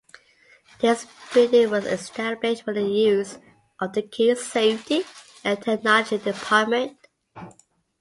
This 0.79 1.05
building 1.31 1.69
was 1.69 1.85
established 1.85 2.63
for 2.63 2.73
the 2.73 2.81
use 2.81 3.37
of 3.79 3.93
the 3.93 4.01
Keene 4.01 4.35
Safety 4.35 5.03
and 5.43 5.61
Technology 5.61 6.17
department. 6.17 6.97